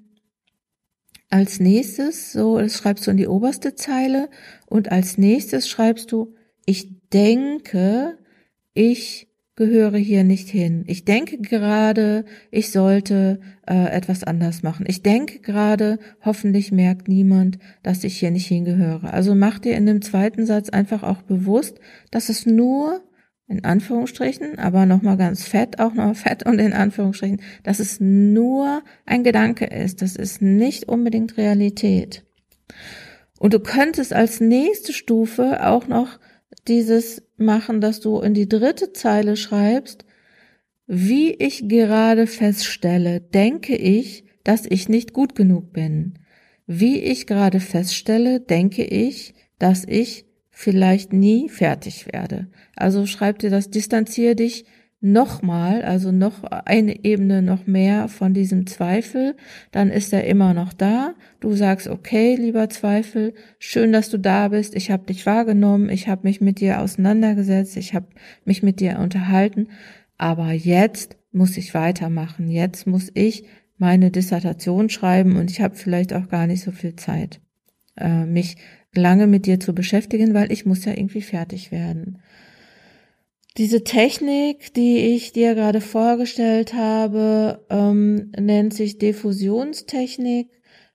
als 1.30 1.62
nächstes, 1.62 2.34
so, 2.34 2.60
das 2.60 2.78
schreibst 2.78 3.08
du 3.08 3.12
in 3.12 3.16
die 3.16 3.30
oberste 3.30 3.76
Zeile 3.76 4.30
und 4.66 4.92
als 4.92 5.18
nächstes 5.18 5.70
schreibst 5.70 6.12
du, 6.12 6.36
ich 6.66 7.00
denke, 7.08 8.18
ich 8.74 9.30
gehöre 9.56 9.98
hier 9.98 10.26
nicht 10.26 10.50
hin. 10.50 10.84
Ich 10.88 11.06
denke 11.06 11.38
gerade, 11.38 12.26
ich 12.52 12.72
sollte 12.72 13.40
äh, 13.66 13.90
etwas 13.90 14.26
anders 14.26 14.64
machen. 14.64 14.86
Ich 14.90 15.02
denke 15.02 15.40
gerade, 15.40 15.98
hoffentlich 16.26 16.74
merkt 16.74 17.08
niemand, 17.08 17.60
dass 17.84 18.04
ich 18.04 18.20
hier 18.20 18.32
nicht 18.32 18.48
hingehöre. 18.48 19.14
Also 19.14 19.34
mach 19.34 19.60
dir 19.60 19.78
in 19.78 19.86
dem 19.86 20.02
zweiten 20.02 20.46
Satz 20.46 20.68
einfach 20.68 21.04
auch 21.04 21.22
bewusst, 21.22 21.80
dass 22.12 22.28
es 22.28 22.46
nur 22.46 23.02
in 23.48 23.64
Anführungsstrichen, 23.64 24.60
aber 24.60 24.86
nochmal 24.86 25.18
ganz 25.18 25.44
fett, 25.44 25.80
auch 25.80 25.94
noch 25.94 26.16
fett 26.16 26.46
und 26.46 26.60
in 26.60 26.74
Anführungsstrichen, 26.74 27.42
dass 27.64 27.80
es 27.80 28.00
nur 28.00 28.84
ein 29.06 29.24
Gedanke 29.24 29.66
ist. 29.66 30.02
Das 30.02 30.16
ist 30.16 30.42
nicht 30.42 30.90
unbedingt 30.90 31.38
Realität. 31.38 32.26
Und 33.40 33.54
du 33.54 33.60
könntest 33.60 34.14
als 34.14 34.42
nächste 34.42 34.92
Stufe 34.92 35.66
auch 35.66 35.88
noch 35.88 36.20
dieses 36.68 37.24
machen, 37.38 37.80
dass 37.80 38.02
du 38.02 38.20
in 38.20 38.34
die 38.34 38.50
dritte 38.50 38.92
Zeile 38.94 39.38
schreibst, 39.38 40.06
wie 40.88 41.34
ich 41.34 41.68
gerade 41.68 42.28
feststelle, 42.28 43.22
denke 43.22 43.76
ich, 43.76 44.26
dass 44.44 44.66
ich 44.66 44.90
nicht 44.90 45.14
gut 45.14 45.36
genug 45.36 45.74
bin. 45.74 46.20
Wie 46.66 47.00
ich 47.00 47.28
gerade 47.28 47.60
feststelle, 47.60 48.40
denke 48.40 48.84
ich, 48.84 49.36
dass 49.60 49.86
ich 49.86 50.27
vielleicht 50.60 51.14
nie 51.14 51.50
fertig 51.50 52.08
werde. 52.12 52.48
Also 52.76 53.06
schreib 53.06 53.38
dir 53.38 53.52
das, 53.52 53.70
distanziere 53.70 54.36
dich 54.36 54.66
nochmal, 55.00 55.84
also 55.84 56.12
noch 56.12 56.44
eine 56.46 57.06
Ebene 57.06 57.44
noch 57.44 57.68
mehr 57.68 58.08
von 58.08 58.34
diesem 58.34 58.66
Zweifel, 58.66 59.36
dann 59.72 59.92
ist 59.92 60.14
er 60.14 60.26
immer 60.26 60.56
noch 60.56 60.74
da. 60.74 61.14
Du 61.40 61.54
sagst, 61.54 61.88
okay, 61.88 62.36
lieber 62.36 62.70
Zweifel, 62.70 63.36
schön, 63.60 63.94
dass 63.94 64.10
du 64.10 64.18
da 64.18 64.48
bist, 64.48 64.76
ich 64.76 64.90
habe 64.90 65.06
dich 65.06 65.28
wahrgenommen, 65.28 65.92
ich 65.92 66.08
habe 66.08 66.28
mich 66.28 66.42
mit 66.42 66.60
dir 66.60 66.82
auseinandergesetzt, 66.82 67.78
ich 67.78 67.94
habe 67.94 68.08
mich 68.44 68.64
mit 68.64 68.80
dir 68.80 68.98
unterhalten, 68.98 69.68
aber 70.18 70.54
jetzt 70.54 71.18
muss 71.32 71.56
ich 71.56 71.76
weitermachen, 71.76 72.50
jetzt 72.50 72.88
muss 72.88 73.12
ich 73.14 73.46
meine 73.78 74.10
Dissertation 74.10 74.90
schreiben 74.90 75.36
und 75.36 75.52
ich 75.52 75.62
habe 75.62 75.76
vielleicht 75.76 76.14
auch 76.14 76.30
gar 76.30 76.48
nicht 76.48 76.64
so 76.64 76.72
viel 76.72 76.96
Zeit, 76.96 77.42
äh, 77.96 78.26
mich 78.26 78.58
lange 78.98 79.28
mit 79.28 79.46
dir 79.46 79.60
zu 79.60 79.74
beschäftigen, 79.74 80.34
weil 80.34 80.52
ich 80.52 80.66
muss 80.66 80.86
ja 80.86 80.92
irgendwie 80.92 81.22
fertig 81.22 81.72
werden. 81.72 82.20
Diese 83.58 83.84
Technik, 83.84 84.74
die 84.76 85.16
ich 85.16 85.32
dir 85.32 85.56
gerade 85.56 85.82
vorgestellt 85.82 86.74
habe, 86.76 87.66
ähm, 87.70 88.32
nennt 88.38 88.74
sich 88.74 89.00
Diffusionstechnik 89.00 90.50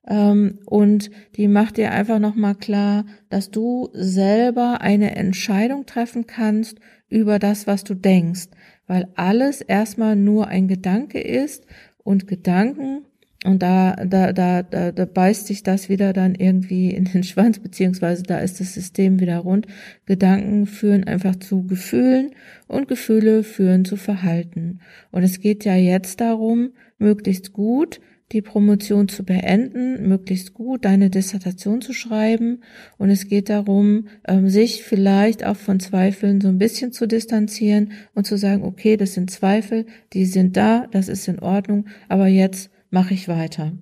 ähm, 0.07 0.61
und 0.67 1.11
die 1.37 1.49
macht 1.49 1.77
dir 1.77 1.91
einfach 1.91 2.21
nochmal 2.21 2.55
klar, 2.55 3.05
dass 3.31 3.51
du 3.51 3.89
selber 3.93 4.81
eine 4.81 5.17
Entscheidung 5.17 5.87
treffen 5.87 6.27
kannst 6.29 6.79
über 7.09 7.39
das, 7.39 7.67
was 7.67 7.83
du 7.83 7.95
denkst, 7.95 8.49
weil 8.87 9.09
alles 9.17 9.61
erstmal 9.61 10.15
nur 10.15 10.47
ein 10.47 10.69
Gedanke 10.69 11.21
ist 11.21 11.67
und 11.99 12.29
Gedanken 12.29 13.07
und 13.45 13.63
da, 13.63 13.97
da, 13.97 14.33
da, 14.33 14.63
da, 14.63 14.93
da 14.93 15.05
beißt 15.05 15.47
sich 15.47 15.63
das 15.63 15.89
wieder 15.89 16.13
dann 16.13 16.35
irgendwie 16.35 16.91
in 16.91 17.05
den 17.05 17.25
Schwanz, 17.25 17.59
beziehungsweise 17.59 18.23
da 18.23 18.39
ist 18.39 18.61
das 18.61 18.75
System 18.75 19.19
wieder 19.21 19.39
rund. 19.39 19.67
Gedanken 20.07 20.67
führen 20.67 21.05
einfach 21.05 21.37
zu 21.37 21.65
Gefühlen 21.67 22.31
und 22.69 22.87
Gefühle 22.87 23.43
führen 23.43 23.85
zu 23.85 23.97
Verhalten. 23.97 24.79
Und 25.11 25.25
es 25.25 25.41
geht 25.41 25.65
ja 25.65 25.75
jetzt 25.75 26.21
darum, 26.21 26.71
möglichst 26.99 27.53
gut 27.53 28.01
die 28.33 28.43
Promotion 28.43 29.09
zu 29.09 29.25
beenden, 29.25 30.09
möglichst 30.09 30.55
gut 30.55 30.85
deine 30.85 31.11
Dissertation 31.11 31.83
zu 31.83 31.93
schreiben. 31.93 32.63
Und 32.97 33.11
es 33.11 33.29
geht 33.29 33.51
darum, 33.51 34.09
ähm, 34.27 34.49
sich 34.49 34.83
vielleicht 34.83 35.45
auch 35.45 35.57
von 35.57 35.81
Zweifeln 35.81 36.41
so 36.41 36.49
ein 36.49 36.59
bisschen 36.59 36.93
zu 36.93 37.07
distanzieren 37.07 37.93
und 38.15 38.27
zu 38.27 38.39
sagen, 38.39 38.63
okay, 38.63 38.97
das 38.97 39.15
sind 39.15 39.31
Zweifel, 39.31 39.87
die 40.13 40.25
sind 40.25 40.57
da, 40.57 40.87
das 40.93 41.09
ist 41.09 41.29
in 41.29 41.41
Ordnung, 41.41 41.87
aber 42.09 42.27
jetzt 42.27 42.71
mache 42.93 43.15
ich 43.15 43.27
weiter. 43.27 43.73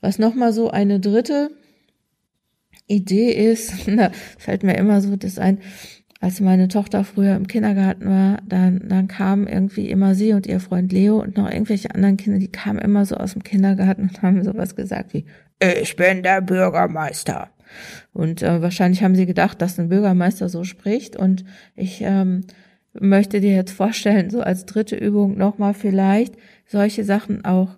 Was 0.00 0.18
nochmal 0.20 0.52
so 0.52 0.70
eine 0.70 1.00
dritte 1.00 1.50
Idee 2.86 3.32
ist, 3.32 3.72
da 3.88 4.10
fällt 4.38 4.62
mir 4.62 4.76
immer 4.76 5.00
so 5.00 5.16
das 5.16 5.38
ein, 5.38 5.58
als 6.20 6.40
meine 6.40 6.68
Tochter 6.68 7.04
früher 7.04 7.36
im 7.36 7.46
Kindergarten 7.46 8.08
war, 8.08 8.38
dann, 8.46 8.88
dann 8.88 9.08
kamen 9.08 9.46
irgendwie 9.46 9.88
immer 9.88 10.14
sie 10.14 10.32
und 10.32 10.46
ihr 10.46 10.60
Freund 10.60 10.92
Leo 10.92 11.20
und 11.20 11.36
noch 11.36 11.50
irgendwelche 11.50 11.94
anderen 11.94 12.16
Kinder, 12.16 12.38
die 12.38 12.50
kamen 12.50 12.80
immer 12.80 13.06
so 13.06 13.16
aus 13.16 13.32
dem 13.32 13.42
Kindergarten 13.44 14.02
und 14.02 14.22
haben 14.22 14.44
sowas 14.44 14.76
gesagt 14.76 15.14
wie, 15.14 15.24
ich 15.60 15.96
bin 15.96 16.22
der 16.22 16.40
Bürgermeister. 16.40 17.50
Und 18.12 18.42
äh, 18.42 18.62
wahrscheinlich 18.62 19.02
haben 19.02 19.14
sie 19.14 19.26
gedacht, 19.26 19.60
dass 19.60 19.78
ein 19.78 19.88
Bürgermeister 19.88 20.48
so 20.48 20.64
spricht. 20.64 21.16
Und 21.16 21.44
ich 21.76 22.00
ähm, 22.00 22.44
möchte 22.92 23.40
dir 23.40 23.54
jetzt 23.54 23.72
vorstellen, 23.72 24.30
so 24.30 24.40
als 24.40 24.66
dritte 24.66 24.96
Übung 24.96 25.36
nochmal 25.36 25.74
vielleicht 25.74 26.34
solche 26.66 27.04
Sachen 27.04 27.44
auch 27.44 27.77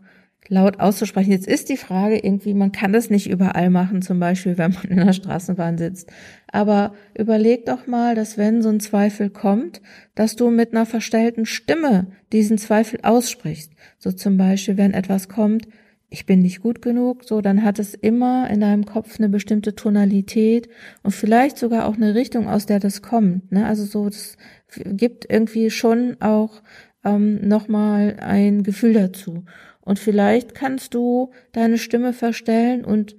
laut 0.50 0.80
auszusprechen. 0.80 1.30
Jetzt 1.30 1.46
ist 1.46 1.68
die 1.68 1.76
Frage 1.76 2.18
irgendwie, 2.18 2.54
man 2.54 2.72
kann 2.72 2.92
das 2.92 3.08
nicht 3.08 3.30
überall 3.30 3.70
machen, 3.70 4.02
zum 4.02 4.18
Beispiel, 4.18 4.58
wenn 4.58 4.72
man 4.72 4.84
in 4.84 4.96
der 4.96 5.12
Straßenbahn 5.12 5.78
sitzt. 5.78 6.10
Aber 6.50 6.92
überleg 7.16 7.64
doch 7.66 7.86
mal, 7.86 8.14
dass 8.16 8.36
wenn 8.36 8.60
so 8.60 8.68
ein 8.68 8.80
Zweifel 8.80 9.30
kommt, 9.30 9.80
dass 10.16 10.36
du 10.36 10.50
mit 10.50 10.72
einer 10.72 10.86
verstellten 10.86 11.46
Stimme 11.46 12.08
diesen 12.32 12.58
Zweifel 12.58 12.98
aussprichst. 13.02 13.72
So 13.98 14.10
zum 14.10 14.36
Beispiel, 14.36 14.76
wenn 14.76 14.92
etwas 14.92 15.28
kommt, 15.28 15.68
ich 16.10 16.26
bin 16.26 16.42
nicht 16.42 16.60
gut 16.60 16.82
genug, 16.82 17.22
so, 17.22 17.40
dann 17.40 17.62
hat 17.62 17.78
es 17.78 17.94
immer 17.94 18.50
in 18.50 18.60
deinem 18.60 18.84
Kopf 18.84 19.20
eine 19.20 19.28
bestimmte 19.28 19.76
Tonalität 19.76 20.68
und 21.04 21.12
vielleicht 21.12 21.56
sogar 21.56 21.86
auch 21.86 21.94
eine 21.94 22.16
Richtung, 22.16 22.48
aus 22.48 22.66
der 22.66 22.80
das 22.80 23.00
kommt. 23.00 23.52
Ne? 23.52 23.64
Also 23.64 23.84
so, 23.84 24.08
das 24.08 24.36
gibt 24.84 25.30
irgendwie 25.30 25.70
schon 25.70 26.16
auch 26.18 26.62
ähm, 27.04 27.46
nochmal 27.46 28.16
ein 28.20 28.64
Gefühl 28.64 28.94
dazu. 28.94 29.44
Und 29.90 29.98
vielleicht 29.98 30.54
kannst 30.54 30.94
du 30.94 31.32
deine 31.50 31.76
Stimme 31.76 32.12
verstellen 32.12 32.84
und 32.84 33.16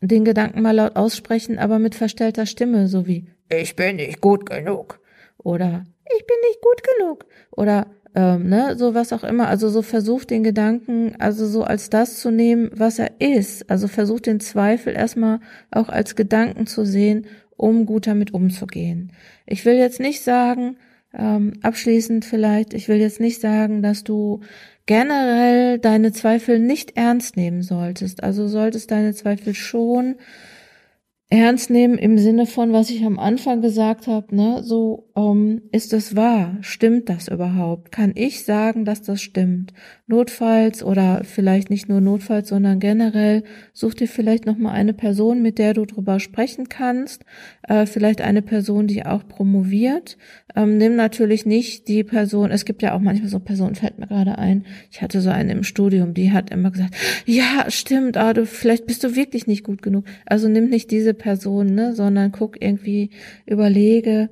den 0.00 0.24
Gedanken 0.24 0.60
mal 0.60 0.74
laut 0.74 0.96
aussprechen, 0.96 1.60
aber 1.60 1.78
mit 1.78 1.94
verstellter 1.94 2.44
Stimme, 2.44 2.88
so 2.88 3.06
wie 3.06 3.28
ich 3.48 3.76
bin 3.76 3.94
nicht 3.94 4.20
gut 4.20 4.50
genug 4.50 4.98
oder 5.38 5.84
ich 6.18 6.26
bin 6.26 6.36
nicht 6.48 6.60
gut 6.60 6.82
genug 6.82 7.26
oder 7.52 7.86
ähm, 8.16 8.48
ne, 8.48 8.74
so 8.76 8.94
was 8.94 9.12
auch 9.12 9.22
immer. 9.22 9.46
Also 9.46 9.68
so 9.68 9.80
versuch 9.80 10.24
den 10.24 10.42
Gedanken, 10.42 11.14
also 11.20 11.46
so 11.46 11.62
als 11.62 11.88
das 11.88 12.18
zu 12.18 12.32
nehmen, 12.32 12.72
was 12.74 12.98
er 12.98 13.20
ist. 13.20 13.70
Also 13.70 13.86
versuch 13.86 14.18
den 14.18 14.40
Zweifel 14.40 14.94
erstmal 14.94 15.38
auch 15.70 15.88
als 15.88 16.16
Gedanken 16.16 16.66
zu 16.66 16.84
sehen, 16.84 17.26
um 17.56 17.86
gut 17.86 18.08
damit 18.08 18.34
umzugehen. 18.34 19.12
Ich 19.46 19.64
will 19.64 19.74
jetzt 19.74 20.00
nicht 20.00 20.22
sagen, 20.22 20.78
ähm, 21.16 21.54
abschließend 21.62 22.24
vielleicht, 22.24 22.74
ich 22.74 22.88
will 22.88 22.96
jetzt 22.98 23.20
nicht 23.20 23.40
sagen, 23.40 23.82
dass 23.82 24.04
du 24.04 24.40
generell 24.86 25.78
deine 25.78 26.12
Zweifel 26.12 26.58
nicht 26.58 26.96
ernst 26.96 27.36
nehmen 27.36 27.62
solltest. 27.62 28.22
Also 28.22 28.48
solltest 28.48 28.90
deine 28.90 29.14
Zweifel 29.14 29.54
schon 29.54 30.16
ernst 31.32 31.70
nehmen 31.70 31.96
im 31.96 32.18
Sinne 32.18 32.44
von, 32.44 32.74
was 32.74 32.90
ich 32.90 33.04
am 33.06 33.18
Anfang 33.18 33.62
gesagt 33.62 34.06
habe, 34.06 34.36
ne, 34.36 34.62
so 34.62 35.08
ähm, 35.16 35.62
ist 35.72 35.94
es 35.94 36.14
wahr, 36.14 36.58
stimmt 36.60 37.08
das 37.08 37.28
überhaupt? 37.28 37.90
Kann 37.90 38.12
ich 38.14 38.44
sagen, 38.44 38.84
dass 38.84 39.00
das 39.00 39.22
stimmt? 39.22 39.72
Notfalls 40.12 40.84
oder 40.84 41.22
vielleicht 41.24 41.70
nicht 41.70 41.88
nur 41.88 42.02
notfalls, 42.02 42.50
sondern 42.50 42.80
generell 42.80 43.44
such 43.72 43.94
dir 43.94 44.06
vielleicht 44.06 44.44
noch 44.44 44.58
mal 44.58 44.72
eine 44.72 44.92
Person, 44.92 45.40
mit 45.40 45.58
der 45.58 45.72
du 45.72 45.86
drüber 45.86 46.20
sprechen 46.20 46.68
kannst, 46.68 47.24
äh, 47.66 47.86
vielleicht 47.86 48.20
eine 48.20 48.42
Person, 48.42 48.86
die 48.86 49.06
auch 49.06 49.26
promoviert. 49.26 50.18
Ähm, 50.54 50.76
nimm 50.76 50.96
natürlich 50.96 51.46
nicht 51.46 51.88
die 51.88 52.04
Person. 52.04 52.50
Es 52.50 52.66
gibt 52.66 52.82
ja 52.82 52.94
auch 52.94 53.00
manchmal 53.00 53.30
so 53.30 53.40
Personen, 53.40 53.74
fällt 53.74 53.98
mir 53.98 54.06
gerade 54.06 54.36
ein. 54.36 54.66
Ich 54.90 55.00
hatte 55.00 55.22
so 55.22 55.30
eine 55.30 55.52
im 55.52 55.64
Studium, 55.64 56.12
die 56.12 56.30
hat 56.30 56.50
immer 56.50 56.70
gesagt, 56.70 56.94
ja, 57.24 57.64
stimmt, 57.68 58.18
ah, 58.18 58.34
du 58.34 58.44
vielleicht 58.44 58.84
bist 58.84 59.02
du 59.04 59.16
wirklich 59.16 59.46
nicht 59.46 59.64
gut 59.64 59.80
genug. 59.80 60.04
Also 60.26 60.46
nimm 60.46 60.68
nicht 60.68 60.90
diese 60.90 61.14
Person, 61.14 61.74
ne, 61.74 61.94
sondern 61.94 62.32
guck 62.32 62.62
irgendwie, 62.62 63.08
überlege, 63.46 64.28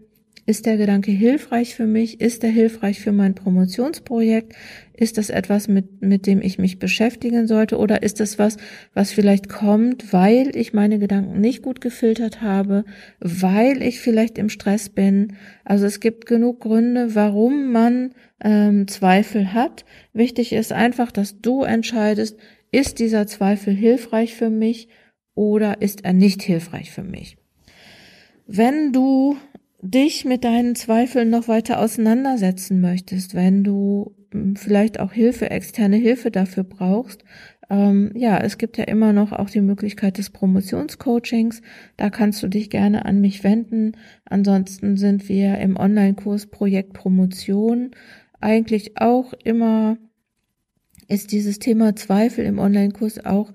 ist 0.50 0.66
der 0.66 0.76
Gedanke 0.76 1.12
hilfreich 1.12 1.76
für 1.76 1.86
mich? 1.86 2.20
Ist 2.20 2.42
er 2.42 2.50
hilfreich 2.50 2.98
für 3.00 3.12
mein 3.12 3.36
Promotionsprojekt? 3.36 4.52
Ist 4.92 5.16
das 5.16 5.30
etwas, 5.30 5.68
mit, 5.68 6.02
mit 6.02 6.26
dem 6.26 6.42
ich 6.42 6.58
mich 6.58 6.80
beschäftigen 6.80 7.46
sollte? 7.46 7.78
Oder 7.78 8.02
ist 8.02 8.18
das 8.18 8.36
was, 8.36 8.56
was 8.92 9.12
vielleicht 9.12 9.48
kommt, 9.48 10.12
weil 10.12 10.56
ich 10.56 10.72
meine 10.72 10.98
Gedanken 10.98 11.40
nicht 11.40 11.62
gut 11.62 11.80
gefiltert 11.80 12.42
habe, 12.42 12.84
weil 13.20 13.80
ich 13.80 14.00
vielleicht 14.00 14.38
im 14.38 14.48
Stress 14.48 14.88
bin? 14.88 15.34
Also 15.64 15.86
es 15.86 16.00
gibt 16.00 16.26
genug 16.26 16.58
Gründe, 16.62 17.14
warum 17.14 17.70
man 17.70 18.10
ähm, 18.42 18.88
Zweifel 18.88 19.54
hat. 19.54 19.84
Wichtig 20.12 20.52
ist 20.52 20.72
einfach, 20.72 21.12
dass 21.12 21.40
du 21.40 21.62
entscheidest, 21.62 22.36
ist 22.72 22.98
dieser 22.98 23.28
Zweifel 23.28 23.72
hilfreich 23.72 24.34
für 24.34 24.50
mich 24.50 24.88
oder 25.36 25.80
ist 25.80 26.04
er 26.04 26.12
nicht 26.12 26.42
hilfreich 26.42 26.90
für 26.90 27.04
mich? 27.04 27.36
Wenn 28.48 28.92
du 28.92 29.36
dich 29.82 30.24
mit 30.24 30.44
deinen 30.44 30.74
Zweifeln 30.74 31.30
noch 31.30 31.48
weiter 31.48 31.80
auseinandersetzen 31.80 32.80
möchtest, 32.80 33.34
wenn 33.34 33.64
du 33.64 34.14
hm, 34.32 34.56
vielleicht 34.56 35.00
auch 35.00 35.12
Hilfe, 35.12 35.50
externe 35.50 35.96
Hilfe 35.96 36.30
dafür 36.30 36.64
brauchst, 36.64 37.24
ähm, 37.70 38.10
ja, 38.16 38.38
es 38.38 38.58
gibt 38.58 38.78
ja 38.78 38.84
immer 38.84 39.12
noch 39.12 39.32
auch 39.32 39.48
die 39.48 39.60
Möglichkeit 39.60 40.18
des 40.18 40.30
Promotionscoachings. 40.30 41.62
Da 41.96 42.10
kannst 42.10 42.42
du 42.42 42.48
dich 42.48 42.68
gerne 42.68 43.04
an 43.04 43.20
mich 43.20 43.44
wenden. 43.44 43.92
Ansonsten 44.24 44.96
sind 44.96 45.28
wir 45.28 45.58
im 45.58 45.76
Online-Kurs 45.76 46.46
Projekt 46.46 46.94
Promotion 46.94 47.92
eigentlich 48.40 49.00
auch 49.00 49.32
immer, 49.44 49.98
ist 51.06 51.30
dieses 51.30 51.60
Thema 51.60 51.94
Zweifel 51.94 52.44
im 52.44 52.58
Online-Kurs 52.58 53.24
auch 53.24 53.52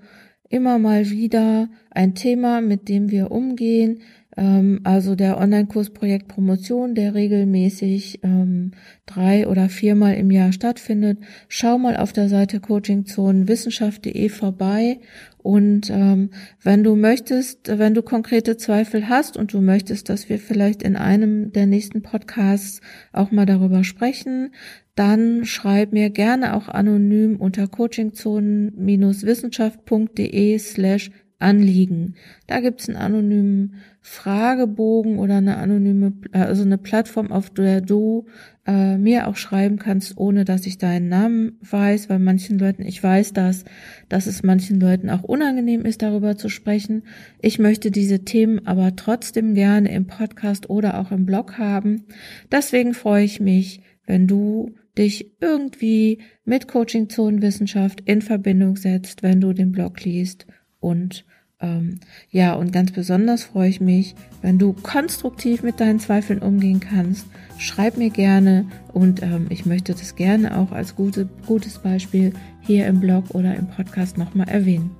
immer 0.48 0.78
mal 0.78 1.10
wieder 1.10 1.68
ein 1.90 2.14
Thema, 2.14 2.62
mit 2.62 2.88
dem 2.88 3.10
wir 3.10 3.30
umgehen. 3.30 4.00
Ähm, 4.36 4.80
also 4.84 5.14
der 5.14 5.38
Online-Kurs 5.38 5.90
Projekt 5.90 6.28
Promotion, 6.28 6.94
der 6.94 7.14
regelmäßig 7.14 8.20
ähm, 8.22 8.72
drei 9.06 9.48
oder 9.48 9.68
viermal 9.68 10.14
im 10.14 10.30
Jahr 10.30 10.52
stattfindet. 10.52 11.18
Schau 11.48 11.78
mal 11.78 11.96
auf 11.96 12.12
der 12.12 12.28
Seite 12.28 12.60
coachingzonenwissenschaft.de 12.60 14.28
vorbei 14.28 15.00
und 15.46 15.90
ähm, 15.90 16.30
wenn 16.60 16.82
du 16.82 16.96
möchtest, 16.96 17.78
wenn 17.78 17.94
du 17.94 18.02
konkrete 18.02 18.56
Zweifel 18.56 19.08
hast 19.08 19.36
und 19.36 19.52
du 19.52 19.60
möchtest, 19.60 20.08
dass 20.08 20.28
wir 20.28 20.40
vielleicht 20.40 20.82
in 20.82 20.96
einem 20.96 21.52
der 21.52 21.66
nächsten 21.66 22.02
Podcasts 22.02 22.80
auch 23.12 23.30
mal 23.30 23.46
darüber 23.46 23.84
sprechen, 23.84 24.52
dann 24.96 25.44
schreib 25.44 25.92
mir 25.92 26.10
gerne 26.10 26.56
auch 26.56 26.68
anonym 26.68 27.36
unter 27.36 27.68
coachingzonen-wissenschaft.de 27.68 30.58
slash 30.58 31.12
Anliegen. 31.38 32.14
Da 32.46 32.60
gibt's 32.60 32.88
einen 32.88 32.96
anonymen 32.96 33.74
Fragebogen 34.00 35.18
oder 35.18 35.36
eine 35.36 35.58
anonyme, 35.58 36.14
also 36.32 36.62
eine 36.62 36.78
Plattform, 36.78 37.30
auf 37.30 37.50
der 37.50 37.82
du 37.82 38.26
äh, 38.66 38.96
mir 38.96 39.28
auch 39.28 39.36
schreiben 39.36 39.78
kannst, 39.78 40.16
ohne 40.16 40.46
dass 40.46 40.64
ich 40.64 40.78
deinen 40.78 41.08
Namen 41.08 41.58
weiß, 41.60 42.08
weil 42.08 42.20
manchen 42.20 42.58
Leuten, 42.58 42.82
ich 42.82 43.02
weiß 43.02 43.34
das, 43.34 43.64
dass 44.08 44.26
es 44.26 44.42
manchen 44.42 44.80
Leuten 44.80 45.10
auch 45.10 45.24
unangenehm 45.24 45.84
ist, 45.84 46.00
darüber 46.00 46.36
zu 46.36 46.48
sprechen. 46.48 47.02
Ich 47.42 47.58
möchte 47.58 47.90
diese 47.90 48.24
Themen 48.24 48.66
aber 48.66 48.96
trotzdem 48.96 49.54
gerne 49.54 49.92
im 49.92 50.06
Podcast 50.06 50.70
oder 50.70 50.98
auch 50.98 51.10
im 51.10 51.26
Blog 51.26 51.58
haben. 51.58 52.04
Deswegen 52.50 52.94
freue 52.94 53.24
ich 53.24 53.40
mich, 53.40 53.82
wenn 54.06 54.26
du 54.26 54.74
dich 54.96 55.36
irgendwie 55.42 56.22
mit 56.46 56.66
Coaching 56.66 57.10
Zonenwissenschaft 57.10 58.00
in 58.06 58.22
Verbindung 58.22 58.76
setzt, 58.76 59.22
wenn 59.22 59.42
du 59.42 59.52
den 59.52 59.72
Blog 59.72 60.02
liest 60.02 60.46
und 60.86 61.24
ähm, 61.60 61.98
ja, 62.30 62.54
und 62.54 62.72
ganz 62.72 62.92
besonders 62.92 63.44
freue 63.44 63.68
ich 63.68 63.80
mich, 63.80 64.14
wenn 64.40 64.58
du 64.58 64.72
konstruktiv 64.72 65.62
mit 65.64 65.80
deinen 65.80 65.98
Zweifeln 65.98 66.40
umgehen 66.40 66.80
kannst. 66.80 67.26
Schreib 67.58 67.96
mir 67.96 68.10
gerne 68.10 68.66
und 68.92 69.22
ähm, 69.22 69.46
ich 69.48 69.66
möchte 69.66 69.92
das 69.92 70.14
gerne 70.14 70.56
auch 70.56 70.70
als 70.70 70.94
gute, 70.94 71.28
gutes 71.46 71.78
Beispiel 71.78 72.32
hier 72.60 72.86
im 72.86 73.00
Blog 73.00 73.30
oder 73.30 73.56
im 73.56 73.66
Podcast 73.68 74.16
nochmal 74.16 74.48
erwähnen. 74.48 74.90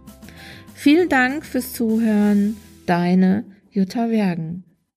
Vielen 0.74 1.08
Dank 1.08 1.44
fürs 1.44 1.72
Zuhören. 1.72 2.56
Deine 2.86 3.44
Jutta 3.70 4.10
Wergen. 4.10 4.65